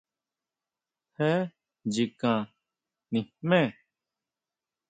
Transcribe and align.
Jé 1.19 1.31
nchikan 1.87 2.39
nijme. 3.11 3.59